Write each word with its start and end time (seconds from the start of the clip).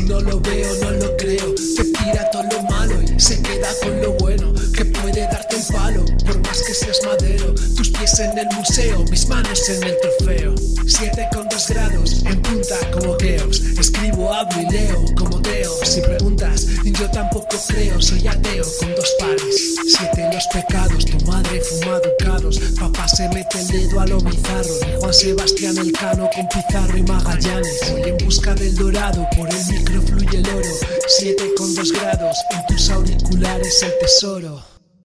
no 0.00 0.20
lo 0.20 0.40
veo, 0.40 0.74
no 0.82 0.90
lo 0.92 1.16
creo. 1.16 1.54
Que 1.54 1.84
tira 1.84 2.30
todo 2.30 2.42
lo 2.44 2.62
malo 2.64 3.00
y 3.02 3.20
se 3.20 3.40
queda 3.42 3.68
con 3.82 4.00
lo 4.00 4.12
bueno. 4.14 4.52
Que 4.76 4.84
puede 4.84 5.22
darte 5.22 5.56
un 5.56 5.66
palo, 5.74 6.04
por 6.26 6.40
más 6.40 6.62
que 6.62 6.74
seas 6.74 7.00
madero. 7.04 7.54
Tus 7.76 7.90
pies 7.90 8.18
en 8.18 8.38
el 8.38 8.46
museo, 8.56 9.04
mis 9.10 9.28
manos 9.28 9.68
en 9.68 9.82
el 9.84 9.96
trofeo. 10.00 10.54
Siete 10.86 11.28
con 11.32 11.48
dos 11.48 11.68
grados, 11.68 12.22
en 12.26 12.40
punta 12.42 12.76
como 12.92 13.16
Keops. 13.16 13.60
Escribo, 13.78 14.32
hablo 14.32 14.60
y 14.60 14.70
leo 14.70 15.04
como 15.16 15.40
Teo. 15.40 15.72
Si 15.84 16.00
preguntas, 16.00 16.66
yo 16.84 17.10
tampoco 17.10 17.56
creo, 17.68 18.00
soy 18.02 18.26
ateo 18.26 18.64
con 18.78 18.94
dos 18.94 19.14
pares. 19.18 19.76
Siete 19.86 20.28
los 20.32 20.46
pecados, 20.48 21.03
tu 21.60 21.74
madre 21.76 21.80
fuma 21.80 22.00
ducados. 22.00 22.58
Papá 22.78 23.08
se 23.08 23.28
mete 23.28 23.60
el 23.60 23.68
dedo 23.68 24.00
a 24.00 24.06
lo 24.06 24.20
bizarro. 24.20 24.74
Juan 25.00 25.14
Sebastián 25.14 25.78
Elcano 25.78 26.28
con 26.34 26.48
Pizarro 26.48 26.96
y 26.96 27.02
Magallanes. 27.02 27.80
Voy 27.90 28.02
en 28.02 28.16
busca 28.18 28.54
del 28.54 28.74
dorado, 28.74 29.26
por 29.36 29.48
el 29.48 29.66
micro 29.66 30.02
fluye 30.02 30.38
el 30.38 30.48
oro. 30.48 30.70
Siete 31.06 31.50
con 31.56 31.74
dos 31.74 31.92
grados, 31.92 32.36
en 32.50 32.66
tus 32.66 32.90
auriculares 32.90 33.82
el 33.82 33.92
tesoro. 34.00 34.73